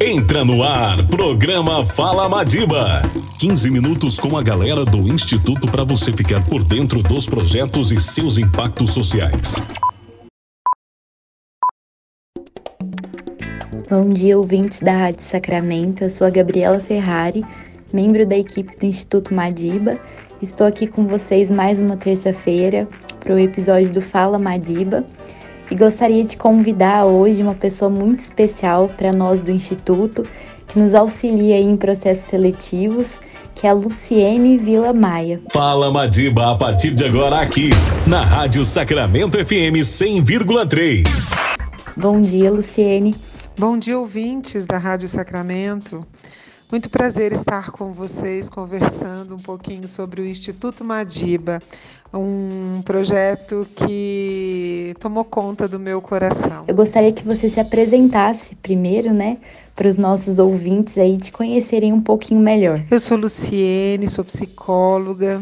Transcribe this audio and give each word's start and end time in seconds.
Entra 0.00 0.44
no 0.44 0.62
ar, 0.62 1.06
programa 1.08 1.84
Fala 1.86 2.28
Madiba. 2.28 3.00
15 3.38 3.70
minutos 3.70 4.20
com 4.20 4.36
a 4.36 4.42
galera 4.42 4.84
do 4.84 5.08
Instituto 5.08 5.70
para 5.70 5.84
você 5.84 6.12
ficar 6.12 6.44
por 6.44 6.62
dentro 6.62 7.02
dos 7.02 7.26
projetos 7.26 7.90
e 7.90 7.98
seus 7.98 8.36
impactos 8.36 8.90
sociais. 8.90 9.62
Bom 13.88 14.12
dia, 14.12 14.36
ouvintes 14.36 14.80
da 14.80 14.92
Rádio 14.92 15.22
Sacramento. 15.22 16.04
Eu 16.04 16.10
sou 16.10 16.26
a 16.26 16.30
Gabriela 16.30 16.78
Ferrari, 16.78 17.42
membro 17.90 18.26
da 18.26 18.36
equipe 18.36 18.76
do 18.78 18.84
Instituto 18.84 19.32
Madiba. 19.32 19.98
Estou 20.42 20.66
aqui 20.66 20.86
com 20.86 21.06
vocês 21.06 21.50
mais 21.50 21.80
uma 21.80 21.96
terça-feira 21.96 22.86
para 23.18 23.34
o 23.34 23.38
episódio 23.38 23.90
do 23.92 24.02
Fala 24.02 24.38
Madiba 24.38 25.06
e 25.70 25.74
gostaria 25.74 26.24
de 26.24 26.36
convidar 26.36 27.04
hoje 27.04 27.42
uma 27.42 27.54
pessoa 27.54 27.90
muito 27.90 28.20
especial 28.20 28.88
para 28.88 29.12
nós 29.12 29.42
do 29.42 29.50
Instituto, 29.50 30.24
que 30.66 30.78
nos 30.78 30.94
auxilia 30.94 31.58
em 31.58 31.76
processos 31.76 32.24
seletivos, 32.24 33.20
que 33.54 33.66
é 33.66 33.70
a 33.70 33.72
Luciene 33.72 34.58
Vila 34.58 34.92
Maia. 34.92 35.40
Fala 35.50 35.90
Madiba 35.90 36.52
a 36.52 36.56
partir 36.56 36.90
de 36.90 37.04
agora 37.04 37.40
aqui, 37.40 37.70
na 38.06 38.22
Rádio 38.22 38.64
Sacramento 38.64 39.38
FM 39.38 39.80
100,3. 39.82 41.04
Bom 41.96 42.20
dia, 42.20 42.50
Luciene. 42.50 43.14
Bom 43.58 43.78
dia, 43.78 43.98
ouvintes 43.98 44.66
da 44.66 44.76
Rádio 44.76 45.08
Sacramento. 45.08 46.06
Muito 46.68 46.90
prazer 46.90 47.32
estar 47.32 47.70
com 47.70 47.92
vocês 47.92 48.48
conversando 48.48 49.36
um 49.36 49.38
pouquinho 49.38 49.86
sobre 49.86 50.20
o 50.20 50.26
Instituto 50.26 50.84
Madiba, 50.84 51.62
um 52.12 52.82
projeto 52.84 53.64
que 53.72 54.92
tomou 54.98 55.24
conta 55.24 55.68
do 55.68 55.78
meu 55.78 56.02
coração. 56.02 56.64
Eu 56.66 56.74
gostaria 56.74 57.12
que 57.12 57.22
você 57.22 57.48
se 57.48 57.60
apresentasse 57.60 58.56
primeiro, 58.56 59.14
né, 59.14 59.38
para 59.76 59.86
os 59.86 59.96
nossos 59.96 60.40
ouvintes 60.40 60.98
aí 60.98 61.16
te 61.18 61.30
conhecerem 61.30 61.92
um 61.92 62.00
pouquinho 62.00 62.40
melhor. 62.40 62.82
Eu 62.90 62.98
sou 62.98 63.16
Luciene, 63.16 64.08
sou 64.08 64.24
psicóloga, 64.24 65.40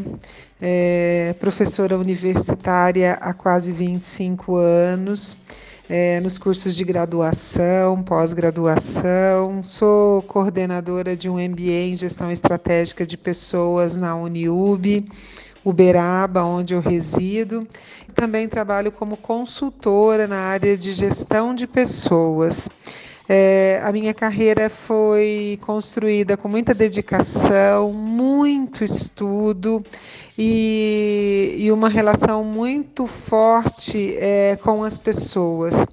é, 0.60 1.34
professora 1.40 1.96
universitária 1.96 3.14
há 3.14 3.32
quase 3.32 3.72
25 3.72 4.56
anos. 4.56 5.38
É, 5.88 6.18
nos 6.20 6.38
cursos 6.38 6.74
de 6.74 6.82
graduação, 6.82 8.02
pós-graduação. 8.02 9.62
Sou 9.62 10.22
coordenadora 10.22 11.14
de 11.14 11.28
um 11.28 11.34
MBA 11.34 11.90
em 11.90 11.94
Gestão 11.94 12.30
Estratégica 12.30 13.06
de 13.06 13.18
Pessoas 13.18 13.94
na 13.94 14.16
Uniub. 14.16 15.04
Uberaba, 15.62 16.42
onde 16.42 16.72
eu 16.72 16.80
resido. 16.80 17.68
Também 18.14 18.48
trabalho 18.48 18.90
como 18.90 19.16
consultora 19.18 20.26
na 20.26 20.38
área 20.38 20.74
de 20.74 20.94
gestão 20.94 21.54
de 21.54 21.66
pessoas. 21.66 22.66
É, 23.26 23.80
a 23.82 23.90
minha 23.90 24.12
carreira 24.12 24.68
foi 24.68 25.58
construída 25.62 26.36
com 26.36 26.46
muita 26.46 26.74
dedicação, 26.74 27.90
muito 27.90 28.84
estudo 28.84 29.82
e, 30.36 31.54
e 31.58 31.72
uma 31.72 31.88
relação 31.88 32.44
muito 32.44 33.06
forte 33.06 34.14
é, 34.18 34.56
com 34.62 34.84
as 34.84 34.98
pessoas. 34.98 35.86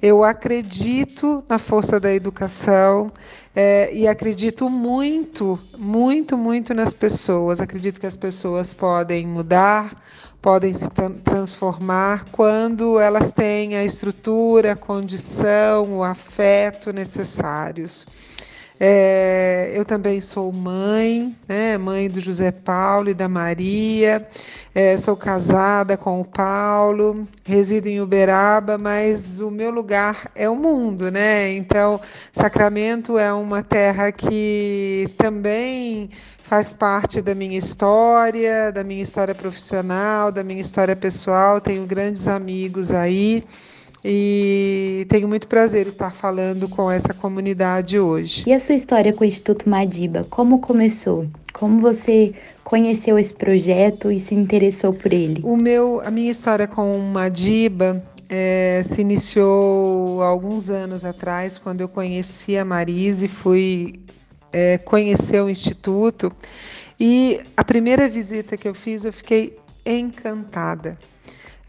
Eu 0.00 0.24
acredito 0.24 1.44
na 1.46 1.58
força 1.58 2.00
da 2.00 2.14
educação 2.14 3.12
é, 3.54 3.90
e 3.92 4.06
acredito 4.06 4.70
muito, 4.70 5.58
muito, 5.76 6.38
muito 6.38 6.72
nas 6.72 6.94
pessoas. 6.94 7.60
Acredito 7.60 8.00
que 8.00 8.06
as 8.06 8.16
pessoas 8.16 8.72
podem 8.72 9.26
mudar, 9.26 9.94
podem 10.40 10.72
se 10.72 10.88
transformar 11.24 12.24
quando 12.30 12.98
elas 12.98 13.32
têm 13.32 13.76
a 13.76 13.84
estrutura, 13.84 14.72
a 14.72 14.76
condição, 14.76 15.98
o 15.98 16.04
afeto 16.04 16.92
necessários. 16.92 18.06
É, 18.80 19.72
eu 19.74 19.84
também 19.84 20.20
sou 20.20 20.52
mãe, 20.52 21.36
né, 21.48 21.76
mãe 21.76 22.08
do 22.08 22.20
José 22.20 22.52
Paulo 22.52 23.08
e 23.08 23.14
da 23.14 23.28
Maria. 23.28 24.28
É, 24.72 24.96
sou 24.96 25.16
casada 25.16 25.96
com 25.96 26.20
o 26.20 26.24
Paulo, 26.24 27.26
resido 27.44 27.88
em 27.88 28.00
Uberaba, 28.00 28.78
mas 28.78 29.40
o 29.40 29.50
meu 29.50 29.72
lugar 29.72 30.30
é 30.32 30.48
o 30.48 30.54
mundo, 30.54 31.10
né? 31.10 31.52
Então, 31.54 32.00
Sacramento 32.32 33.18
é 33.18 33.32
uma 33.32 33.64
terra 33.64 34.12
que 34.12 35.08
também 35.18 36.08
faz 36.38 36.72
parte 36.72 37.20
da 37.20 37.34
minha 37.34 37.58
história, 37.58 38.70
da 38.70 38.84
minha 38.84 39.02
história 39.02 39.34
profissional, 39.34 40.30
da 40.30 40.44
minha 40.44 40.60
história 40.60 40.94
pessoal. 40.94 41.60
Tenho 41.60 41.84
grandes 41.84 42.28
amigos 42.28 42.92
aí 42.92 43.44
e 44.04 45.06
tenho 45.08 45.28
muito 45.28 45.48
prazer 45.48 45.86
estar 45.86 46.10
falando 46.10 46.68
com 46.68 46.90
essa 46.90 47.12
comunidade 47.12 47.98
hoje. 47.98 48.44
E 48.46 48.52
a 48.52 48.60
sua 48.60 48.74
história 48.74 49.12
com 49.12 49.24
o 49.24 49.26
Instituto 49.26 49.68
Madiba, 49.68 50.26
como 50.30 50.60
começou? 50.60 51.26
Como 51.52 51.80
você 51.80 52.32
conheceu 52.62 53.18
esse 53.18 53.34
projeto 53.34 54.12
e 54.12 54.20
se 54.20 54.34
interessou 54.34 54.92
por 54.92 55.12
ele? 55.12 55.40
O 55.42 55.56
meu, 55.56 56.00
a 56.04 56.10
minha 56.10 56.30
história 56.30 56.66
com 56.66 56.96
o 56.96 57.02
Madiba 57.02 58.02
é, 58.28 58.82
se 58.84 59.00
iniciou 59.00 60.22
há 60.22 60.26
alguns 60.26 60.70
anos 60.70 61.04
atrás, 61.04 61.58
quando 61.58 61.80
eu 61.80 61.88
conheci 61.88 62.56
a 62.56 62.64
Marise, 62.64 63.26
fui 63.26 63.94
é, 64.52 64.78
conhecer 64.78 65.42
o 65.42 65.48
Instituto. 65.48 66.30
E 67.00 67.40
a 67.56 67.64
primeira 67.64 68.08
visita 68.08 68.56
que 68.56 68.68
eu 68.68 68.74
fiz, 68.74 69.04
eu 69.04 69.12
fiquei 69.12 69.56
encantada. 69.86 70.98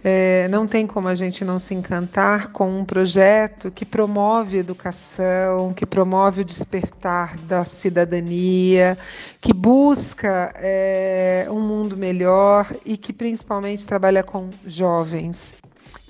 É, 0.02 0.48
não 0.48 0.66
tem 0.66 0.88
como 0.88 1.10
a 1.10 1.16
gente 1.16 1.44
não 1.44 1.60
se 1.60 1.74
encantar 1.74 2.54
com 2.54 2.80
um 2.80 2.86
projeto 2.86 3.70
que 3.70 3.86
promove 3.86 4.58
educação, 4.58 5.74
que 5.74 5.86
promove 5.86 6.42
o 6.42 6.46
despertar 6.46 7.38
da 7.40 7.66
cidadania, 7.66 8.98
que 9.42 9.52
busca 9.52 10.54
é, 10.56 11.48
um 11.50 11.60
mundo 11.60 11.98
melhor 11.98 12.74
e 12.86 12.96
que 12.96 13.12
principalmente 13.12 13.86
trabalha 13.86 14.24
com 14.24 14.50
jovens. 14.66 15.54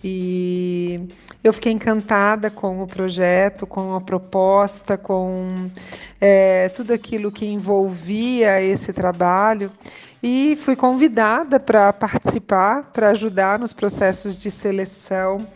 E 0.04 1.02
eu 1.44 1.52
fiquei 1.52 1.72
encantada 1.72 2.50
com 2.50 2.82
o 2.82 2.88
projeto, 2.88 3.66
com 3.66 3.96
a 3.96 4.02
proposta, 4.02 4.98
com 4.98 5.70
é, 6.22 6.70
tudo 6.70 6.94
aquilo 6.94 7.32
que 7.32 7.46
envolvia 7.46 8.62
esse 8.62 8.94
trabalho 8.94 9.72
e 10.22 10.58
fui 10.62 10.76
convidada 10.76 11.60
para 11.60 11.94
participar, 11.94 12.92
para 12.92 13.10
ajudar 13.10 13.58
nos 13.58 13.74
processos 13.74 14.38
de 14.38 14.52
seleção. 14.52 15.48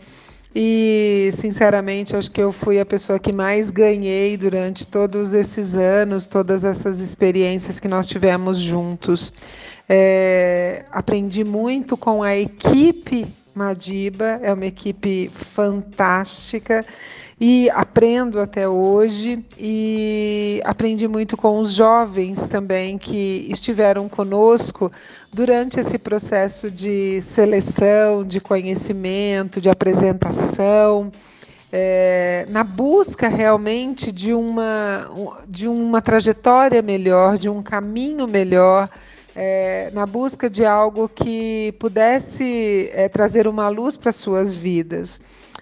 E, 0.54 1.30
sinceramente, 1.32 2.14
acho 2.14 2.30
que 2.30 2.40
eu 2.40 2.52
fui 2.52 2.78
a 2.78 2.86
pessoa 2.86 3.18
que 3.18 3.32
mais 3.32 3.70
ganhei 3.70 4.36
durante 4.36 4.86
todos 4.86 5.34
esses 5.34 5.74
anos, 5.74 6.28
todas 6.28 6.64
essas 6.64 7.00
experiências 7.00 7.80
que 7.80 7.88
nós 7.88 8.06
tivemos 8.06 8.58
juntos. 8.58 9.32
É, 9.88 10.84
aprendi 10.92 11.42
muito 11.42 11.96
com 11.96 12.22
a 12.22 12.36
equipe 12.36 13.26
Madiba, 13.54 14.40
é 14.42 14.52
uma 14.52 14.66
equipe 14.66 15.30
fantástica 15.32 16.84
e 17.40 17.68
aprendo 17.70 18.40
até 18.40 18.68
hoje 18.68 19.44
e 19.58 20.62
aprendi 20.64 21.08
muito 21.08 21.36
com 21.36 21.58
os 21.58 21.72
jovens 21.72 22.48
também 22.48 22.96
que 22.96 23.46
estiveram 23.50 24.08
conosco 24.08 24.90
durante 25.32 25.80
esse 25.80 25.98
processo 25.98 26.70
de 26.70 27.20
seleção, 27.22 28.24
de 28.24 28.40
conhecimento, 28.40 29.60
de 29.60 29.68
apresentação. 29.68 31.10
É, 31.76 32.46
na 32.50 32.62
busca 32.62 33.26
realmente 33.26 34.12
de 34.12 34.32
uma, 34.32 35.10
de 35.48 35.66
uma 35.66 36.00
trajetória 36.00 36.80
melhor, 36.80 37.36
de 37.36 37.48
um 37.48 37.60
caminho 37.60 38.28
melhor, 38.28 38.88
é, 39.34 39.90
na 39.92 40.06
busca 40.06 40.48
de 40.48 40.64
algo 40.64 41.08
que 41.08 41.74
pudesse 41.80 42.90
é, 42.92 43.08
trazer 43.08 43.48
uma 43.48 43.68
luz 43.68 43.96
para 43.96 44.12
suas 44.12 44.54
vidas. 44.54 45.20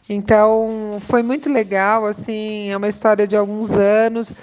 Então, 0.09 0.99
foi 1.01 1.23
muito 1.23 1.51
legal, 1.51 2.05
assim, 2.05 2.71
é 2.71 2.77
uma 2.77 2.89
história 2.89 3.27
de 3.27 3.37
alguns 3.37 3.71
anos, 3.73 4.35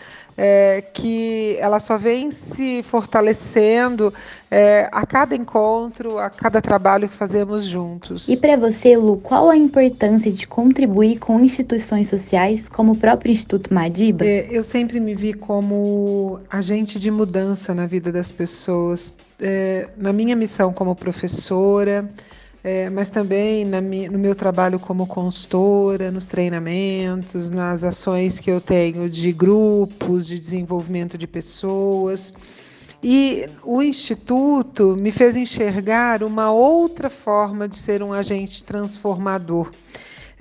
é, 0.42 0.82
que 0.94 1.58
ela 1.60 1.82
só 1.82 1.98
vem 1.98 2.32
se 2.32 2.82
fortalecendo 2.82 4.14
é, 4.50 4.88
a 4.90 5.06
cada 5.06 5.36
encontro, 5.36 6.18
a 6.18 6.30
cada 6.30 6.62
trabalho 6.62 7.10
que 7.10 7.16
fazemos 7.16 7.66
juntos. 7.66 8.30
E 8.30 8.38
para 8.38 8.56
você, 8.56 8.96
Lu, 8.96 9.18
qual 9.18 9.50
a 9.50 9.58
importância 9.58 10.32
de 10.32 10.48
contribuir 10.48 11.20
com 11.20 11.42
instituições 11.42 12.08
sociais, 12.08 12.70
como 12.70 12.94
o 12.94 12.96
próprio 12.96 13.34
Instituto 13.34 13.74
Madiba? 13.74 14.26
É, 14.26 14.48
eu 14.50 14.64
sempre 14.64 14.98
me 15.02 15.14
vi 15.14 15.34
como 15.34 16.40
agente 16.50 16.98
de 16.98 17.12
mudança 17.12 17.74
na 17.74 17.86
vida 17.86 18.10
das 18.10 18.32
pessoas. 18.32 19.18
É, 19.42 19.90
na 19.98 20.14
minha 20.14 20.38
missão 20.38 20.72
como 20.72 20.96
professora, 20.96 22.10
é, 22.64 22.90
mas 22.90 23.10
também 23.10 23.64
na, 23.66 23.80
no 23.82 24.20
meu 24.20 24.36
trabalho 24.36 24.80
como 24.80 25.08
consultora, 25.08 26.12
nos 26.12 26.28
treinamentos, 26.28 27.50
nas 27.50 27.84
ações 27.84 28.40
que 28.40 28.52
eu 28.52 28.60
tenho 28.60 29.10
de 29.10 29.32
grupos, 29.32 30.28
de 30.28 30.40
desenvolvimento 30.40 31.18
de 31.18 31.26
pessoas. 31.26 32.34
E 33.02 33.48
o 33.64 33.82
Instituto 33.82 34.98
me 35.00 35.12
fez 35.12 35.38
enxergar 35.38 36.22
uma 36.22 36.52
outra 36.52 37.10
forma 37.10 37.68
de 37.68 37.78
ser 37.78 38.04
um 38.04 38.12
agente 38.12 38.64
transformador. 38.64 39.72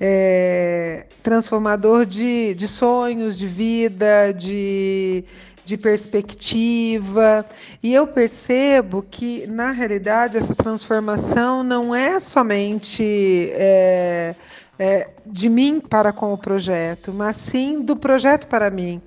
é, 0.01 1.07
transformador 1.23 2.07
de, 2.07 2.55
de 2.55 2.69
sonhos, 2.69 3.37
de 3.37 3.47
vida, 3.47 4.33
de, 4.33 5.25
de 5.69 5.77
perspectiva. 5.77 7.45
E 7.83 7.93
eu 7.93 8.07
percebo 8.07 9.05
que, 9.09 9.47
na 9.47 9.71
realidade, 9.71 10.39
essa 10.39 10.55
transformação 10.55 11.63
não 11.63 11.95
é 11.95 12.19
somente. 12.19 13.51
É, 13.53 14.35
é, 14.81 15.11
de 15.27 15.49
mim 15.49 15.81
para 15.81 16.13
com 16.13 16.33
o 16.33 16.39
projeto, 16.39 17.13
mas 17.13 17.37
sim 17.37 17.83
do 17.83 17.97
projeto 17.97 18.47
para 18.47 18.71
mim. 18.71 19.03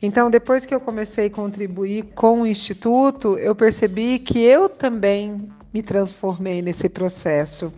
Então, 0.00 0.30
depois 0.30 0.64
que 0.64 0.72
eu 0.72 0.78
comecei 0.80 1.26
a 1.26 1.30
contribuir 1.30 2.04
com 2.14 2.42
o 2.42 2.46
Instituto, 2.46 3.36
eu 3.36 3.52
percebi 3.52 4.20
que 4.20 4.38
eu 4.38 4.68
também 4.68 5.48
me 5.74 5.82
transformei 5.82 6.62
nesse 6.62 6.88
processo. 6.88 7.72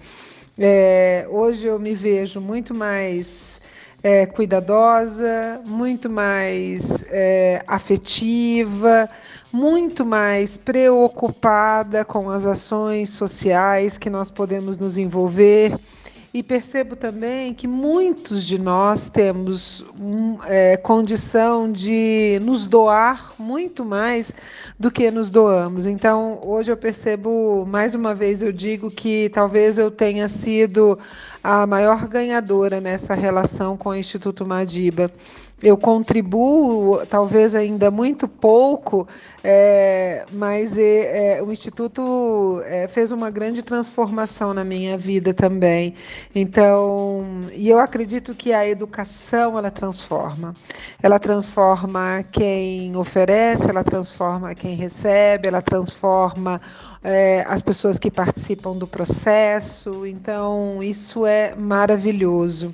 É, 0.58 1.26
hoje 1.30 1.66
eu 1.66 1.78
me 1.78 1.94
vejo 1.94 2.38
muito 2.38 2.74
mais 2.74 3.62
é, 4.02 4.26
cuidadosa, 4.26 5.60
muito 5.64 6.08
mais 6.08 7.04
é, 7.08 7.62
afetiva, 7.66 9.08
muito 9.52 10.04
mais 10.04 10.56
preocupada 10.56 12.04
com 12.04 12.30
as 12.30 12.46
ações 12.46 13.10
sociais 13.10 13.98
que 13.98 14.08
nós 14.10 14.30
podemos 14.30 14.78
nos 14.78 14.98
envolver 14.98 15.76
e 16.32 16.42
percebo 16.42 16.94
também 16.94 17.54
que 17.54 17.66
muitos 17.66 18.44
de 18.44 18.58
nós 18.58 19.08
temos 19.08 19.84
um, 19.98 20.38
é, 20.44 20.76
condição 20.76 21.70
de 21.72 22.38
nos 22.42 22.66
doar 22.66 23.32
muito 23.38 23.84
mais 23.84 24.32
do 24.78 24.90
que 24.90 25.10
nos 25.10 25.30
doamos. 25.30 25.86
Então, 25.86 26.38
hoje 26.42 26.70
eu 26.70 26.76
percebo, 26.76 27.64
mais 27.66 27.94
uma 27.94 28.14
vez, 28.14 28.42
eu 28.42 28.52
digo 28.52 28.90
que 28.90 29.30
talvez 29.30 29.78
eu 29.78 29.90
tenha 29.90 30.28
sido 30.28 30.98
a 31.42 31.66
maior 31.66 32.06
ganhadora 32.06 32.80
nessa 32.80 33.14
relação 33.14 33.76
com 33.76 33.90
o 33.90 33.94
Instituto 33.94 34.46
Madiba 34.46 35.10
eu 35.62 35.76
contribuo, 35.76 37.04
talvez 37.06 37.54
ainda 37.54 37.90
muito 37.90 38.28
pouco, 38.28 39.08
é, 39.42 40.24
mas 40.32 40.76
é, 40.78 41.38
é, 41.38 41.42
o 41.42 41.50
Instituto 41.50 42.62
é, 42.64 42.86
fez 42.86 43.10
uma 43.10 43.28
grande 43.28 43.62
transformação 43.62 44.54
na 44.54 44.62
minha 44.62 44.96
vida 44.96 45.34
também. 45.34 45.94
Então, 46.32 47.24
e 47.52 47.68
eu 47.68 47.78
acredito 47.80 48.34
que 48.34 48.52
a 48.52 48.68
educação 48.68 49.58
ela 49.58 49.70
transforma. 49.70 50.52
Ela 51.02 51.18
transforma 51.18 52.24
quem 52.30 52.94
oferece, 52.96 53.68
ela 53.68 53.82
transforma 53.82 54.54
quem 54.54 54.76
recebe, 54.76 55.48
ela 55.48 55.62
transforma 55.62 56.60
é, 57.02 57.44
as 57.48 57.62
pessoas 57.62 57.98
que 57.98 58.12
participam 58.12 58.76
do 58.76 58.86
processo. 58.86 60.06
Então, 60.06 60.80
isso 60.82 61.26
é 61.26 61.54
maravilhoso. 61.56 62.72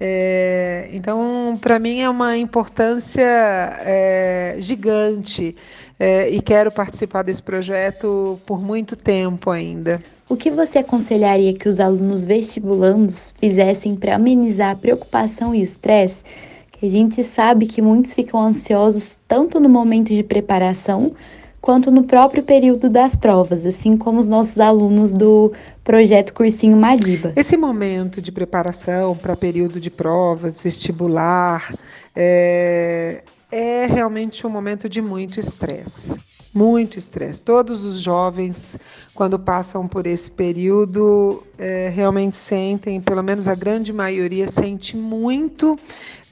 É, 0.00 0.88
então, 0.92 1.58
para 1.60 1.78
mim 1.78 2.00
é 2.00 2.08
uma 2.08 2.36
importância 2.36 3.22
é, 3.22 4.56
gigante 4.58 5.56
é, 5.98 6.30
e 6.30 6.40
quero 6.40 6.70
participar 6.70 7.22
desse 7.22 7.42
projeto 7.42 8.38
por 8.46 8.62
muito 8.62 8.94
tempo 8.94 9.50
ainda. 9.50 10.00
O 10.28 10.36
que 10.36 10.50
você 10.50 10.78
aconselharia 10.78 11.54
que 11.54 11.68
os 11.68 11.80
alunos 11.80 12.24
vestibulandos 12.24 13.34
fizessem 13.40 13.96
para 13.96 14.14
amenizar 14.14 14.70
a 14.70 14.76
preocupação 14.76 15.54
e 15.54 15.60
o 15.60 15.64
estresse? 15.64 16.22
Que 16.70 16.86
a 16.86 16.90
gente 16.90 17.24
sabe 17.24 17.66
que 17.66 17.82
muitos 17.82 18.14
ficam 18.14 18.40
ansiosos 18.40 19.18
tanto 19.26 19.58
no 19.58 19.68
momento 19.68 20.10
de 20.10 20.22
preparação 20.22 21.12
quanto 21.60 21.90
no 21.90 22.04
próprio 22.04 22.42
período 22.42 22.88
das 22.88 23.16
provas, 23.16 23.66
assim 23.66 23.96
como 23.96 24.18
os 24.18 24.28
nossos 24.28 24.58
alunos 24.58 25.12
do 25.12 25.52
projeto 25.82 26.32
Cursinho 26.32 26.76
Madiba. 26.76 27.32
Esse 27.36 27.56
momento 27.56 28.22
de 28.22 28.30
preparação 28.30 29.16
para 29.16 29.36
período 29.36 29.80
de 29.80 29.90
provas, 29.90 30.58
vestibular, 30.58 31.74
é, 32.14 33.22
é 33.50 33.86
realmente 33.86 34.46
um 34.46 34.50
momento 34.50 34.88
de 34.88 35.00
muito 35.00 35.38
estresse. 35.40 36.18
Muito 36.54 36.98
estresse. 36.98 37.44
Todos 37.44 37.84
os 37.84 38.00
jovens, 38.00 38.78
quando 39.14 39.38
passam 39.38 39.86
por 39.86 40.06
esse 40.06 40.30
período, 40.30 41.42
é, 41.58 41.90
realmente 41.94 42.36
sentem, 42.36 43.00
pelo 43.00 43.22
menos 43.22 43.46
a 43.46 43.54
grande 43.54 43.92
maioria, 43.92 44.50
sente 44.50 44.96
muito 44.96 45.78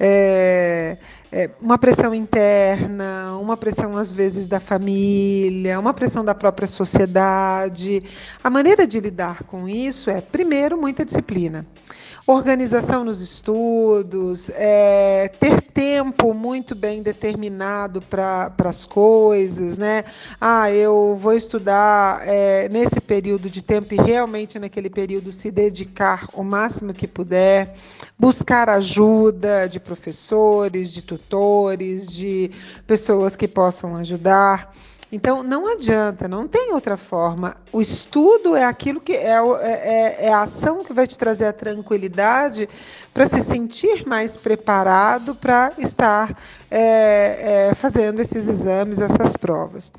é, 0.00 0.96
é, 1.30 1.50
uma 1.60 1.76
pressão 1.76 2.14
interna, 2.14 3.36
uma 3.38 3.58
pressão 3.58 3.96
às 3.96 4.10
vezes 4.10 4.46
da 4.46 4.58
família, 4.58 5.78
uma 5.78 5.92
pressão 5.92 6.24
da 6.24 6.34
própria 6.34 6.66
sociedade. 6.66 8.02
A 8.42 8.48
maneira 8.48 8.86
de 8.86 8.98
lidar 8.98 9.42
com 9.42 9.69
isso 9.69 10.08
é, 10.08 10.20
primeiro, 10.22 10.78
muita 10.80 11.04
disciplina 11.04 11.66
organização 12.26 13.05
nos 13.05 13.20
estudos, 13.20 14.50
é, 14.55 15.31
ter 15.38 15.61
tempo 15.62 16.34
muito 16.34 16.75
bem 16.75 17.00
determinado 17.00 18.02
para 18.02 18.52
as 18.64 18.84
coisas, 18.84 19.78
né? 19.78 20.05
Ah, 20.40 20.70
eu 20.73 21.17
vou 21.20 21.34
estudar 21.34 22.26
é, 22.26 22.69
nesse 22.69 23.00
período 23.00 23.49
de 23.49 23.62
tempo 23.62 23.94
e 23.94 23.96
realmente 23.96 24.58
naquele 24.58 24.90
período 24.90 25.31
se 25.31 25.52
dedicar 25.52 26.26
o 26.32 26.43
máximo 26.43 26.93
que 26.93 27.06
puder, 27.06 27.75
buscar 28.19 28.69
ajuda 28.69 29.69
de 29.69 29.79
professores, 29.79 30.90
de 30.90 31.02
tutores, 31.02 32.11
de 32.11 32.50
pessoas 32.88 33.37
que 33.37 33.46
possam 33.46 33.96
ajudar. 33.96 34.75
Então, 35.11 35.43
não 35.43 35.69
adianta, 35.69 36.26
não 36.26 36.49
tem 36.49 36.73
outra 36.73 36.97
forma. 36.97 37.56
O 37.73 37.81
estudo 37.81 38.56
é 38.56 38.64
aquilo 38.64 39.00
que 39.00 39.12
é, 39.12 39.35
é, 39.35 39.37
é, 39.62 40.26
é 40.26 40.32
a 40.32 40.43
ação 40.43 40.82
que 40.82 40.93
vai 40.93 41.06
te 41.06 41.17
trazer 41.17 41.47
a 41.47 41.53
tranquilidade 41.53 42.69
para 43.14 43.25
se 43.25 43.41
sentir 43.41 44.06
mais 44.06 44.37
preparado 44.37 45.35
para 45.35 45.73
estar 45.79 46.37
é, 46.70 47.69
é, 47.70 47.75
fazendo 47.75 48.20
esses 48.20 48.49
exames, 48.49 49.00
essas 49.00 49.37
provas. 49.37 49.93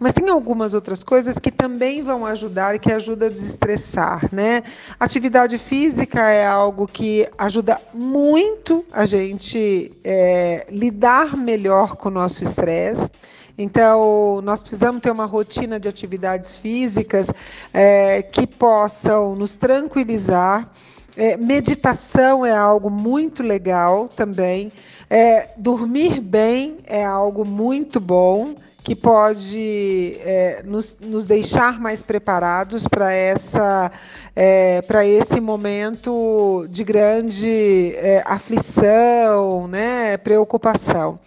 Mas 0.00 0.14
tem 0.14 0.28
algumas 0.28 0.74
outras 0.74 1.02
coisas 1.04 1.38
que 1.38 1.50
também 1.50 2.02
vão 2.02 2.24
ajudar 2.24 2.74
e 2.74 2.78
que 2.78 2.90
ajudam 2.90 3.28
a 3.28 3.30
desestressar, 3.30 4.28
né? 4.32 4.62
Atividade 4.98 5.58
física 5.58 6.30
é 6.30 6.46
algo 6.46 6.88
que 6.88 7.28
ajuda 7.36 7.80
muito 7.92 8.84
a 8.90 9.06
gente 9.06 9.92
é, 10.02 10.66
lidar 10.70 11.36
melhor 11.36 11.96
com 11.96 12.08
o 12.08 12.12
nosso 12.12 12.42
estresse. 12.42 13.10
Então, 13.56 14.40
nós 14.42 14.60
precisamos 14.60 15.02
ter 15.02 15.10
uma 15.10 15.26
rotina 15.26 15.78
de 15.78 15.88
atividades 15.88 16.56
físicas 16.56 17.30
é, 17.72 18.22
que 18.22 18.46
possam 18.46 19.36
nos 19.36 19.56
tranquilizar. 19.56 20.70
É, 21.16 21.36
meditação 21.36 22.46
é 22.46 22.56
algo 22.56 22.88
muito 22.88 23.42
legal 23.42 24.08
também. 24.08 24.72
É, 25.10 25.50
dormir 25.58 26.20
bem 26.20 26.78
é 26.86 27.04
algo 27.04 27.44
muito 27.44 28.00
bom 28.00 28.54
que 28.82 28.96
pode 28.96 30.16
é, 30.24 30.62
nos, 30.64 30.98
nos, 31.00 31.24
deixar 31.24 31.78
mais 31.78 32.02
preparados 32.02 32.88
para 32.88 33.12
essa 33.12 33.92
é, 34.34 34.82
para 34.82 35.06
esse 35.06 35.40
momento 35.40 36.66
de 36.68 36.82
grande 36.82 37.92
é, 37.94 38.24
aflição, 38.26 39.68
né, 39.68 40.16
preocupação 40.16 41.20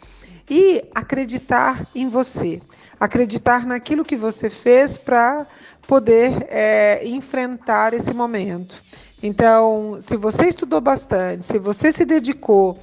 e 0.50 0.84
acreditar 0.94 1.86
em 1.96 2.08
você, 2.08 2.62
acreditar 3.00 3.66
naquilo 3.66 4.06
que 4.06 4.16
você 4.16 4.50
fez 4.50 4.98
para 4.98 5.48
poder 5.88 6.48
é, 6.50 7.06
enfrentar 7.08 7.94
esse 7.94 8.14
momento. 8.14 8.84
Então, 9.22 9.98
se 10.00 10.16
você 10.16 10.48
estudou 10.48 10.82
bastante, 10.82 11.46
se 11.46 11.58
você 11.58 11.92
se 11.92 12.06
dedicou, 12.06 12.78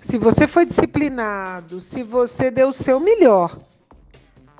se 0.00 0.18
você 0.18 0.46
foi 0.46 0.66
disciplinado, 0.66 1.80
se 1.80 2.02
você 2.02 2.50
deu 2.50 2.68
o 2.68 2.72
seu 2.72 2.98
melhor 2.98 3.56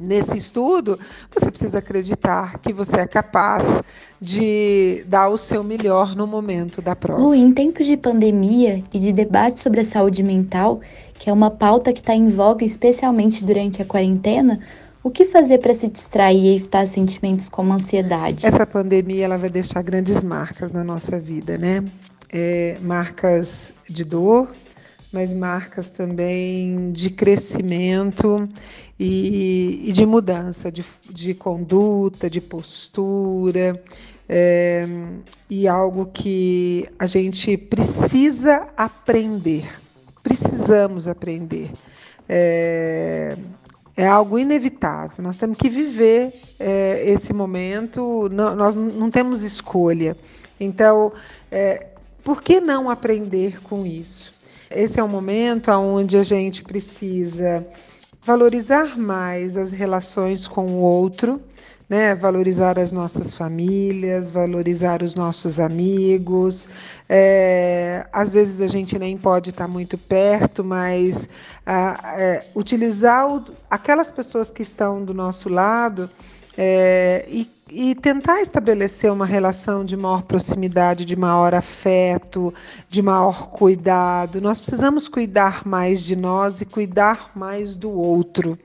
nesse 0.00 0.36
estudo, 0.36 0.98
você 1.32 1.50
precisa 1.50 1.78
acreditar 1.78 2.58
que 2.58 2.72
você 2.72 2.98
é 2.98 3.06
capaz 3.06 3.82
de 4.20 5.04
dar 5.06 5.28
o 5.28 5.38
seu 5.38 5.62
melhor 5.62 6.16
no 6.16 6.26
momento 6.26 6.80
da 6.80 6.96
prova. 6.96 7.20
Lu, 7.20 7.34
em 7.34 7.52
tempos 7.52 7.86
de 7.86 7.96
pandemia 7.96 8.82
e 8.92 8.98
de 8.98 9.12
debate 9.12 9.60
sobre 9.60 9.80
a 9.80 9.84
saúde 9.84 10.22
mental, 10.22 10.80
que 11.14 11.30
é 11.30 11.32
uma 11.32 11.50
pauta 11.50 11.92
que 11.92 12.00
está 12.00 12.14
em 12.14 12.28
voga 12.28 12.64
especialmente 12.64 13.44
durante 13.44 13.82
a 13.82 13.84
quarentena, 13.84 14.60
o 15.02 15.10
que 15.10 15.26
fazer 15.26 15.58
para 15.58 15.74
se 15.74 15.86
distrair 15.86 16.42
e 16.42 16.56
evitar 16.56 16.88
sentimentos 16.88 17.48
como 17.50 17.72
ansiedade? 17.72 18.46
Essa 18.46 18.66
pandemia 18.66 19.26
ela 19.26 19.36
vai 19.36 19.50
deixar 19.50 19.82
grandes 19.82 20.24
marcas 20.24 20.72
na 20.72 20.82
nossa 20.82 21.20
vida, 21.20 21.58
né? 21.58 21.84
É, 22.32 22.78
marcas 22.80 23.74
de 23.88 24.02
dor, 24.02 24.48
mas 25.14 25.32
marcas 25.32 25.88
também 25.88 26.92
de 26.92 27.08
crescimento 27.08 28.46
e, 28.98 29.84
e 29.86 29.92
de 29.92 30.04
mudança 30.04 30.70
de, 30.70 30.84
de, 31.08 31.32
conduta, 31.32 32.28
de 32.28 32.40
postura. 32.40 33.82
É, 34.28 34.86
e 35.48 35.68
algo 35.68 36.06
que 36.06 36.88
a 36.98 37.06
gente 37.06 37.56
precisa 37.56 38.66
aprender 38.76 39.64
precisamos 40.24 41.06
aprender. 41.06 41.70
É, 42.26 43.36
é 43.94 44.08
algo 44.08 44.38
inevitável. 44.38 45.22
Nós 45.22 45.36
temos 45.36 45.58
que 45.58 45.68
viver 45.68 46.32
é, 46.58 47.04
esse 47.06 47.32
momento. 47.32 48.28
Não, 48.32 48.56
nós 48.56 48.74
não 48.74 49.10
temos 49.10 49.42
escolha. 49.42 50.16
Então, 50.58 51.12
é, 51.52 51.88
por 52.24 52.42
que 52.42 52.58
não 52.58 52.88
aprender 52.88 53.60
com 53.62 53.84
isso? 53.86 54.33
Esse 54.74 54.98
é 54.98 55.04
um 55.04 55.08
momento 55.08 55.70
onde 55.70 56.16
a 56.16 56.22
gente 56.24 56.64
precisa 56.64 57.64
valorizar 58.26 58.98
mais 58.98 59.56
as 59.56 59.70
relações 59.70 60.48
com 60.48 60.66
o 60.66 60.80
outro, 60.80 61.40
né? 61.88 62.12
valorizar 62.12 62.76
as 62.76 62.90
nossas 62.90 63.34
famílias, 63.34 64.30
valorizar 64.30 65.00
os 65.00 65.14
nossos 65.14 65.60
amigos. 65.60 66.68
É, 67.08 68.04
às 68.12 68.32
vezes 68.32 68.60
a 68.60 68.66
gente 68.66 68.98
nem 68.98 69.16
pode 69.16 69.50
estar 69.50 69.68
muito 69.68 69.96
perto, 69.96 70.64
mas 70.64 71.28
ah, 71.64 72.14
é, 72.18 72.44
utilizar 72.52 73.32
o, 73.32 73.44
aquelas 73.70 74.10
pessoas 74.10 74.50
que 74.50 74.62
estão 74.62 75.04
do 75.04 75.14
nosso 75.14 75.48
lado 75.48 76.10
é, 76.56 77.24
e, 77.28 77.50
e, 77.68 77.94
tentar 77.96 78.40
estabelecer 78.40 79.10
uma 79.10 79.26
relação 79.26 79.84
de 79.84 79.96
maior 79.96 80.22
proximidade, 80.22 81.04
de 81.04 81.16
maior 81.16 81.52
afeto, 81.52 82.54
de 82.88 83.02
maior 83.02 83.50
cuidado. 83.50 84.40
Nós 84.40 84.60
precisamos 84.60 85.08
cuidar 85.08 85.66
mais 85.66 86.02
de 86.02 86.14
nós 86.14 86.60
e 86.60 86.64
cuidar 86.64 87.32
mais 87.34 87.76
do 87.76 87.90
outro. 87.90 88.58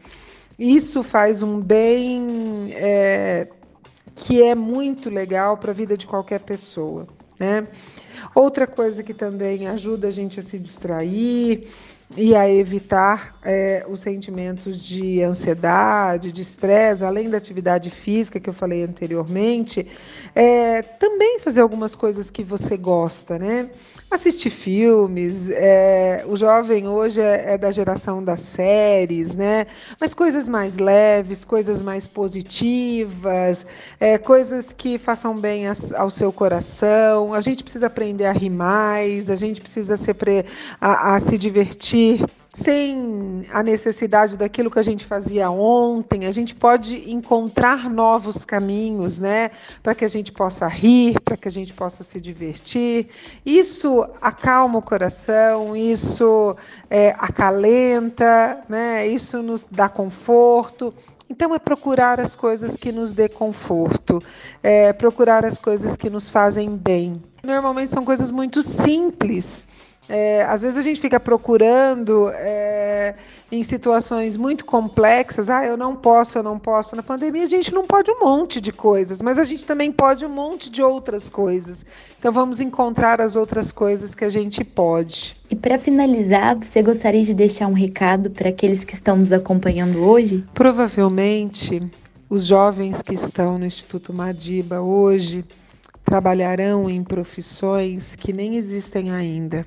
Isso 0.57 1.01
faz 1.01 1.41
um 1.41 1.59
bem 1.59 2.71
é, 2.73 3.47
que 4.15 4.43
é 4.43 4.53
muito 4.53 5.09
legal 5.09 5.57
para 5.57 5.71
a 5.71 5.75
vida 5.75 5.97
de 5.97 6.05
qualquer 6.05 6.41
pessoa. 6.41 7.07
Né? 7.39 7.67
Outra 8.35 8.67
coisa 8.67 9.01
que 9.01 9.13
também 9.13 9.67
ajuda 9.67 10.09
a 10.09 10.11
gente 10.11 10.39
a 10.39 10.43
se 10.43 10.59
distrair 10.59 11.67
e 12.17 12.35
a 12.35 12.49
evitar 12.49 13.37
é, 13.43 13.85
os 13.87 13.99
sentimentos 13.99 14.81
de 14.81 15.21
ansiedade, 15.21 16.31
de 16.31 16.41
estresse, 16.41 17.03
além 17.03 17.29
da 17.29 17.37
atividade 17.37 17.89
física 17.91 18.39
que 18.39 18.49
eu 18.49 18.53
falei 18.53 18.83
anteriormente, 18.83 19.87
é, 20.33 20.81
também 20.81 21.39
fazer 21.39 21.61
algumas 21.61 21.93
coisas 21.93 22.31
que 22.31 22.43
você 22.43 22.77
gosta, 22.77 23.37
né? 23.37 23.69
Assistir 24.09 24.49
filmes, 24.49 25.51
é, 25.51 26.25
o 26.27 26.35
jovem 26.35 26.87
hoje 26.87 27.21
é, 27.21 27.53
é 27.53 27.57
da 27.59 27.71
geração 27.71 28.23
das 28.23 28.41
séries, 28.41 29.35
né? 29.35 29.67
Mas 30.01 30.11
coisas 30.15 30.47
mais 30.47 30.77
leves, 30.77 31.45
coisas 31.45 31.83
mais 31.83 32.07
positivas, 32.07 33.67
é, 33.99 34.17
coisas 34.17 34.73
que 34.73 34.97
façam 34.97 35.37
bem 35.37 35.65
ao 35.95 36.09
seu 36.09 36.33
coração. 36.33 37.35
A 37.35 37.41
gente 37.41 37.61
precisa 37.61 37.85
aprender 37.85 38.25
a 38.25 38.31
rir 38.31 38.49
mais, 38.49 39.29
a 39.29 39.35
gente 39.35 39.61
precisa 39.61 39.95
se, 39.95 40.09
a, 40.81 41.15
a 41.15 41.19
se 41.19 41.37
divertir 41.37 41.98
sem 42.53 43.45
a 43.51 43.61
necessidade 43.61 44.35
daquilo 44.37 44.71
que 44.71 44.79
a 44.79 44.83
gente 44.83 45.05
fazia 45.05 45.49
ontem, 45.49 46.25
a 46.25 46.31
gente 46.31 46.55
pode 46.55 47.09
encontrar 47.11 47.89
novos 47.89 48.43
caminhos, 48.43 49.19
né, 49.19 49.51
para 49.83 49.95
que 49.95 50.03
a 50.03 50.07
gente 50.07 50.31
possa 50.31 50.67
rir, 50.67 51.19
para 51.21 51.37
que 51.37 51.47
a 51.47 51.51
gente 51.51 51.73
possa 51.73 52.03
se 52.03 52.19
divertir. 52.19 53.07
Isso 53.45 54.05
acalma 54.21 54.79
o 54.79 54.81
coração, 54.81 55.75
isso 55.75 56.55
é, 56.89 57.09
acalenta, 57.17 58.61
né, 58.67 59.07
isso 59.07 59.41
nos 59.41 59.67
dá 59.69 59.87
conforto. 59.87 60.93
Então, 61.29 61.53
é 61.53 61.59
procurar 61.59 62.19
as 62.19 62.35
coisas 62.35 62.75
que 62.75 62.91
nos 62.91 63.13
dê 63.13 63.29
conforto, 63.29 64.19
é 64.63 64.91
procurar 64.91 65.45
as 65.45 65.59
coisas 65.59 65.95
que 65.95 66.09
nos 66.09 66.27
fazem 66.27 66.75
bem. 66.75 67.21
Normalmente 67.43 67.93
são 67.93 68.03
coisas 68.03 68.31
muito 68.31 68.63
simples 68.63 69.67
é, 70.09 70.43
às 70.43 70.63
vezes 70.63 70.75
a 70.75 70.81
gente 70.81 70.99
fica 70.99 71.19
procurando 71.19 72.31
é, 72.33 73.13
em 73.51 73.61
situações 73.61 74.37
muito 74.37 74.65
complexas, 74.65 75.51
ah, 75.51 75.63
eu 75.63 75.77
não 75.77 75.95
posso, 75.95 76.39
eu 76.39 76.43
não 76.43 76.57
posso. 76.57 76.95
Na 76.95 77.03
pandemia 77.03 77.43
a 77.43 77.47
gente 77.47 77.71
não 77.71 77.85
pode 77.85 78.09
um 78.09 78.19
monte 78.19 78.59
de 78.59 78.71
coisas, 78.71 79.21
mas 79.21 79.37
a 79.37 79.43
gente 79.43 79.67
também 79.67 79.91
pode 79.91 80.25
um 80.25 80.29
monte 80.29 80.71
de 80.71 80.81
outras 80.81 81.29
coisas. 81.29 81.85
Então 82.17 82.31
vamos 82.31 82.59
encontrar 82.59 83.21
as 83.21 83.35
outras 83.35 83.71
coisas 83.71 84.15
que 84.15 84.25
a 84.25 84.29
gente 84.31 84.63
pode. 84.63 85.37
E 85.49 85.55
para 85.55 85.77
finalizar, 85.77 86.55
você 86.55 86.81
gostaria 86.81 87.23
de 87.23 87.35
deixar 87.35 87.67
um 87.67 87.73
recado 87.73 88.31
para 88.31 88.49
aqueles 88.49 88.83
que 88.83 88.95
estão 88.95 89.15
nos 89.15 89.31
acompanhando 89.31 89.99
hoje? 89.99 90.43
Provavelmente 90.55 91.81
os 92.27 92.45
jovens 92.45 93.03
que 93.03 93.13
estão 93.13 93.59
no 93.59 93.65
Instituto 93.65 94.11
Madiba 94.11 94.81
hoje 94.81 95.45
trabalharão 96.03 96.89
em 96.89 97.03
profissões 97.03 98.15
que 98.15 98.33
nem 98.33 98.55
existem 98.55 99.11
ainda. 99.11 99.65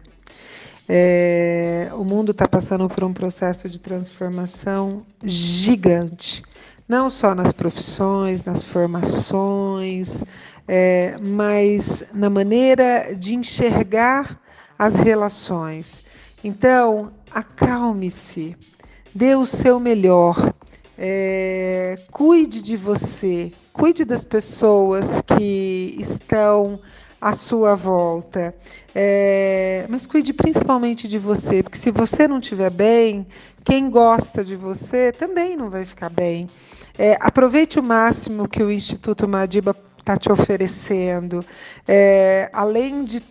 É, 0.88 1.90
o 1.94 2.04
mundo 2.04 2.32
está 2.32 2.46
passando 2.46 2.88
por 2.88 3.04
um 3.04 3.12
processo 3.12 3.68
de 3.68 3.78
transformação 3.78 5.06
gigante, 5.24 6.42
não 6.88 7.08
só 7.08 7.34
nas 7.34 7.52
profissões, 7.52 8.42
nas 8.42 8.64
formações, 8.64 10.24
é, 10.66 11.16
mas 11.22 12.04
na 12.12 12.28
maneira 12.28 13.14
de 13.16 13.34
enxergar 13.34 14.40
as 14.78 14.96
relações. 14.96 16.02
Então, 16.42 17.12
acalme-se, 17.30 18.56
dê 19.14 19.36
o 19.36 19.46
seu 19.46 19.78
melhor, 19.78 20.52
é, 20.98 21.96
cuide 22.10 22.60
de 22.60 22.76
você, 22.76 23.52
cuide 23.72 24.04
das 24.04 24.24
pessoas 24.24 25.22
que 25.22 25.96
estão 25.98 26.80
à 27.22 27.34
sua 27.34 27.76
volta. 27.76 28.52
É, 28.92 29.86
mas 29.88 30.08
cuide 30.08 30.32
principalmente 30.32 31.06
de 31.06 31.18
você, 31.18 31.62
porque 31.62 31.78
se 31.78 31.92
você 31.92 32.26
não 32.26 32.40
estiver 32.40 32.68
bem, 32.68 33.24
quem 33.64 33.88
gosta 33.88 34.42
de 34.44 34.56
você 34.56 35.12
também 35.12 35.56
não 35.56 35.70
vai 35.70 35.84
ficar 35.84 36.10
bem. 36.10 36.48
É, 36.98 37.16
aproveite 37.20 37.78
o 37.78 37.82
máximo 37.82 38.48
que 38.48 38.60
o 38.60 38.72
Instituto 38.72 39.28
Madiba 39.28 39.74
está 40.00 40.16
te 40.16 40.32
oferecendo. 40.32 41.44
É, 41.86 42.50
além 42.52 43.04
de 43.04 43.22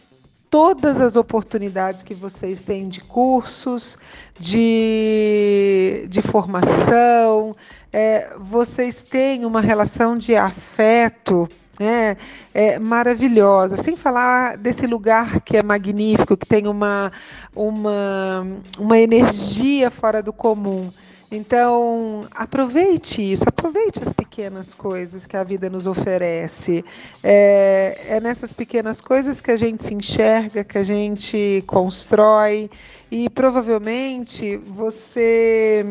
todas 0.49 0.99
as 0.99 1.17
oportunidades 1.17 2.01
que 2.01 2.13
vocês 2.13 2.61
têm 2.61 2.87
de 2.87 3.01
cursos, 3.01 3.97
de, 4.39 6.05
de 6.09 6.21
formação, 6.21 7.55
é, 7.91 8.35
vocês 8.39 9.03
têm 9.03 9.45
uma 9.45 9.59
relação 9.59 10.17
de 10.17 10.33
afeto 10.35 11.47
né, 11.81 12.15
é 12.53 12.77
maravilhosa. 12.77 13.75
Sem 13.75 13.95
falar 13.95 14.55
desse 14.55 14.85
lugar 14.85 15.41
que 15.41 15.57
é 15.57 15.63
magnífico, 15.63 16.37
que 16.37 16.45
tem 16.45 16.67
uma, 16.67 17.11
uma, 17.55 18.45
uma 18.77 18.99
energia 18.99 19.89
fora 19.89 20.21
do 20.21 20.31
comum. 20.31 20.91
Então, 21.31 22.27
aproveite 22.31 23.21
isso, 23.31 23.45
aproveite 23.47 24.01
as 24.01 24.11
pequenas 24.11 24.73
coisas 24.73 25.25
que 25.25 25.35
a 25.35 25.43
vida 25.43 25.69
nos 25.69 25.87
oferece. 25.87 26.83
É, 27.23 27.97
é, 28.09 28.19
nessas 28.19 28.53
pequenas 28.53 29.01
coisas 29.01 29.41
que 29.41 29.49
a 29.49 29.57
gente 29.57 29.83
se 29.83 29.93
enxerga, 29.93 30.63
que 30.63 30.77
a 30.77 30.83
gente 30.83 31.63
constrói, 31.65 32.69
e 33.09 33.29
provavelmente 33.29 34.57
você 34.57 35.83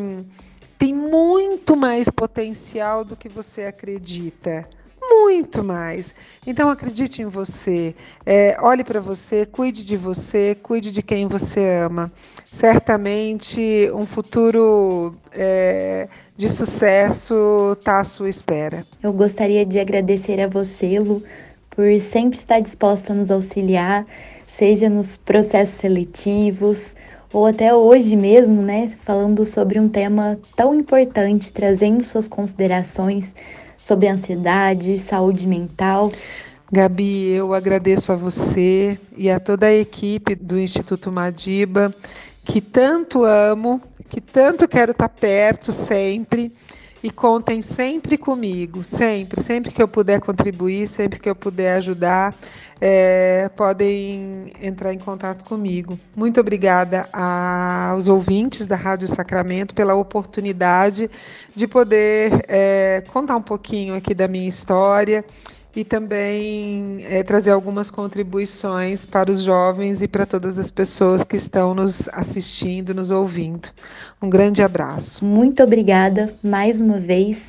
tem 0.77 0.93
muito 0.93 1.75
mais 1.75 2.07
potencial 2.07 3.03
do 3.03 3.15
que 3.15 3.27
você 3.27 3.63
acredita 3.63 4.67
muito 5.11 5.63
mais. 5.63 6.15
Então 6.47 6.69
acredite 6.69 7.21
em 7.21 7.25
você, 7.25 7.93
é, 8.25 8.57
olhe 8.61 8.83
para 8.83 8.99
você, 8.99 9.45
cuide 9.45 9.85
de 9.85 9.97
você, 9.97 10.55
cuide 10.55 10.91
de 10.91 11.03
quem 11.03 11.27
você 11.27 11.81
ama. 11.85 12.11
Certamente 12.51 13.89
um 13.93 14.05
futuro 14.05 15.13
é, 15.33 16.07
de 16.37 16.47
sucesso 16.47 17.75
está 17.77 17.99
à 17.99 18.05
sua 18.05 18.29
espera. 18.29 18.85
Eu 19.03 19.11
gostaria 19.11 19.65
de 19.65 19.79
agradecer 19.79 20.39
a 20.39 20.47
você, 20.47 20.97
Lu, 20.99 21.21
por 21.69 21.99
sempre 21.99 22.39
estar 22.39 22.59
disposta 22.59 23.13
a 23.13 23.15
nos 23.15 23.29
auxiliar, 23.29 24.05
seja 24.47 24.89
nos 24.89 25.17
processos 25.17 25.75
seletivos 25.75 26.95
ou 27.33 27.45
até 27.45 27.73
hoje 27.73 28.15
mesmo, 28.15 28.61
né, 28.61 28.91
falando 29.05 29.45
sobre 29.45 29.79
um 29.79 29.87
tema 29.87 30.37
tão 30.55 30.75
importante, 30.75 31.53
trazendo 31.53 32.03
suas 32.03 32.27
considerações 32.27 33.33
sobre 33.83 34.07
ansiedade, 34.07 34.99
saúde 34.99 35.47
mental. 35.47 36.11
Gabi, 36.71 37.31
eu 37.31 37.53
agradeço 37.53 38.11
a 38.11 38.15
você 38.15 38.97
e 39.17 39.29
a 39.29 39.39
toda 39.39 39.65
a 39.65 39.73
equipe 39.73 40.35
do 40.35 40.57
Instituto 40.57 41.11
Madiba, 41.11 41.93
que 42.45 42.61
tanto 42.61 43.25
amo, 43.25 43.81
que 44.09 44.21
tanto 44.21 44.67
quero 44.67 44.91
estar 44.91 45.09
perto 45.09 45.71
sempre. 45.71 46.51
E 47.03 47.09
contem 47.09 47.63
sempre 47.63 48.15
comigo, 48.15 48.83
sempre, 48.83 49.41
sempre 49.41 49.71
que 49.71 49.81
eu 49.81 49.87
puder 49.87 50.19
contribuir, 50.21 50.87
sempre 50.87 51.19
que 51.19 51.27
eu 51.27 51.35
puder 51.35 51.77
ajudar, 51.77 52.35
é, 52.79 53.49
podem 53.55 54.51
entrar 54.61 54.93
em 54.93 54.99
contato 54.99 55.43
comigo. 55.43 55.97
Muito 56.15 56.39
obrigada 56.39 57.09
aos 57.11 58.07
ouvintes 58.07 58.67
da 58.67 58.75
Rádio 58.75 59.07
Sacramento 59.07 59.73
pela 59.73 59.95
oportunidade 59.95 61.09
de 61.55 61.67
poder 61.67 62.45
é, 62.47 63.03
contar 63.11 63.35
um 63.35 63.41
pouquinho 63.41 63.95
aqui 63.95 64.13
da 64.13 64.27
minha 64.27 64.47
história 64.47 65.25
e 65.75 65.83
também 65.83 67.05
é, 67.09 67.23
trazer 67.23 67.51
algumas 67.51 67.89
contribuições 67.89 69.05
para 69.05 69.31
os 69.31 69.41
jovens 69.41 70.01
e 70.01 70.07
para 70.07 70.25
todas 70.25 70.59
as 70.59 70.69
pessoas 70.69 71.23
que 71.23 71.37
estão 71.37 71.73
nos 71.73 72.09
assistindo, 72.09 72.93
nos 72.93 73.09
ouvindo. 73.09 73.69
Um 74.21 74.29
grande 74.29 74.61
abraço. 74.61 75.23
Muito 75.23 75.63
obrigada 75.63 76.33
mais 76.43 76.81
uma 76.81 76.99
vez. 76.99 77.41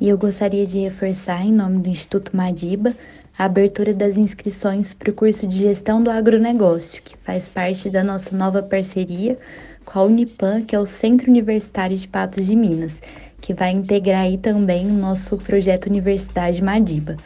E 0.00 0.08
eu 0.08 0.16
gostaria 0.16 0.66
de 0.66 0.78
reforçar, 0.78 1.44
em 1.44 1.52
nome 1.52 1.78
do 1.78 1.90
Instituto 1.90 2.34
Madiba, 2.34 2.94
a 3.38 3.44
abertura 3.44 3.92
das 3.92 4.16
inscrições 4.16 4.94
para 4.94 5.10
o 5.10 5.14
curso 5.14 5.46
de 5.46 5.58
Gestão 5.58 6.02
do 6.02 6.10
Agronegócio, 6.10 7.02
que 7.02 7.16
faz 7.18 7.48
parte 7.48 7.90
da 7.90 8.02
nossa 8.02 8.34
nova 8.34 8.62
parceria 8.62 9.36
com 9.84 9.98
a 9.98 10.04
Unipan, 10.04 10.62
que 10.62 10.74
é 10.74 10.78
o 10.78 10.86
Centro 10.86 11.30
Universitário 11.30 11.96
de 11.96 12.08
Patos 12.08 12.46
de 12.46 12.56
Minas, 12.56 13.02
que 13.40 13.52
vai 13.52 13.72
integrar 13.72 14.22
aí 14.22 14.38
também 14.38 14.86
o 14.86 14.94
nosso 14.94 15.36
projeto 15.36 15.86
Universidade 15.86 16.62
Madiba. 16.62 17.16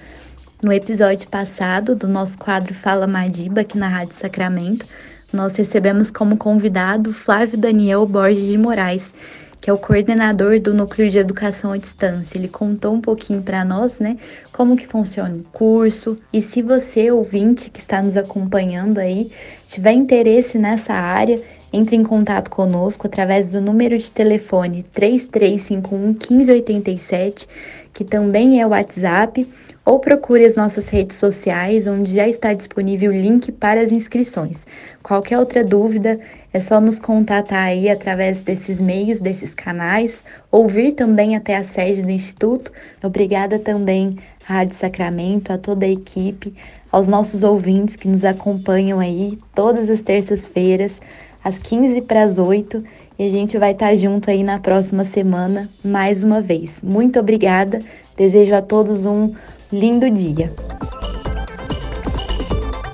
No 0.62 0.72
episódio 0.72 1.28
passado 1.28 1.94
do 1.94 2.08
nosso 2.08 2.38
quadro 2.38 2.72
Fala 2.72 3.06
Madiba, 3.06 3.60
aqui 3.60 3.76
na 3.76 3.88
Rádio 3.88 4.14
Sacramento, 4.14 4.86
nós 5.30 5.56
recebemos 5.56 6.10
como 6.10 6.38
convidado 6.38 7.12
Flávio 7.12 7.58
Daniel 7.58 8.06
Borges 8.06 8.46
de 8.46 8.56
Moraes, 8.56 9.12
que 9.60 9.68
é 9.68 9.72
o 9.72 9.78
coordenador 9.78 10.58
do 10.60 10.72
Núcleo 10.72 11.10
de 11.10 11.18
Educação 11.18 11.72
à 11.72 11.76
Distância. 11.76 12.38
Ele 12.38 12.48
contou 12.48 12.94
um 12.94 13.00
pouquinho 13.00 13.42
para 13.42 13.64
nós, 13.64 13.98
né, 13.98 14.16
como 14.52 14.76
que 14.76 14.86
funciona 14.86 15.34
o 15.34 15.44
curso. 15.52 16.16
E 16.32 16.40
se 16.40 16.62
você, 16.62 17.10
ouvinte 17.10 17.68
que 17.68 17.80
está 17.80 18.00
nos 18.00 18.16
acompanhando 18.16 18.98
aí, 18.98 19.30
tiver 19.66 19.92
interesse 19.92 20.56
nessa 20.56 20.94
área, 20.94 21.42
entre 21.72 21.96
em 21.96 22.04
contato 22.04 22.50
conosco 22.50 23.08
através 23.08 23.48
do 23.48 23.60
número 23.60 23.98
de 23.98 24.10
telefone 24.12 24.84
3351 24.94 26.16
1587, 26.30 27.48
que 27.94 28.04
também 28.04 28.60
é 28.60 28.66
o 28.66 28.70
WhatsApp, 28.70 29.48
ou 29.84 29.98
procure 30.00 30.44
as 30.44 30.56
nossas 30.56 30.88
redes 30.88 31.16
sociais, 31.16 31.86
onde 31.86 32.14
já 32.14 32.26
está 32.26 32.52
disponível 32.52 33.10
o 33.10 33.14
link 33.14 33.52
para 33.52 33.80
as 33.80 33.92
inscrições. 33.92 34.66
Qualquer 35.02 35.38
outra 35.38 35.62
dúvida, 35.62 36.18
é 36.52 36.60
só 36.60 36.80
nos 36.80 36.98
contatar 36.98 37.64
aí 37.64 37.88
através 37.88 38.40
desses 38.40 38.80
meios, 38.80 39.20
desses 39.20 39.54
canais, 39.54 40.24
ou 40.50 40.68
vir 40.68 40.92
também 40.92 41.36
até 41.36 41.56
a 41.56 41.64
sede 41.64 42.02
do 42.02 42.10
Instituto. 42.10 42.72
Obrigada 43.02 43.58
também 43.58 44.16
à 44.48 44.54
Rádio 44.54 44.74
Sacramento, 44.74 45.52
a 45.52 45.58
toda 45.58 45.84
a 45.84 45.88
equipe, 45.88 46.54
aos 46.90 47.06
nossos 47.06 47.42
ouvintes 47.42 47.96
que 47.96 48.08
nos 48.08 48.24
acompanham 48.24 49.00
aí 49.00 49.38
todas 49.54 49.90
as 49.90 50.00
terças-feiras, 50.00 51.00
às 51.42 51.58
15 51.58 52.00
para 52.02 52.22
as 52.22 52.38
8. 52.38 52.82
E 53.18 53.26
a 53.26 53.30
gente 53.30 53.56
vai 53.58 53.72
estar 53.72 53.94
junto 53.94 54.28
aí 54.28 54.42
na 54.42 54.58
próxima 54.58 55.04
semana, 55.04 55.68
mais 55.84 56.24
uma 56.24 56.40
vez. 56.40 56.82
Muito 56.82 57.18
obrigada. 57.20 57.80
Desejo 58.16 58.54
a 58.54 58.62
todos 58.62 59.06
um 59.06 59.32
lindo 59.72 60.10
dia. 60.10 60.50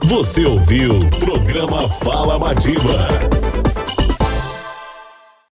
Você 0.04 0.44
ouviu 0.44 0.90
o 0.90 1.10
programa 1.20 1.88
Fala 1.88 2.38
Madiba. 2.38 3.39